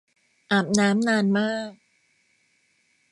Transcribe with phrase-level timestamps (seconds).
[0.51, 1.71] อาบน้ำนานมาก